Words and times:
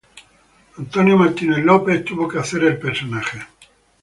John 0.91 1.11
Phillip 1.35 1.63
Law 1.63 1.85
hubo 2.07 2.31
de 2.31 2.39
hacer 2.39 2.63
el 2.63 2.79
personaje. 2.79 3.37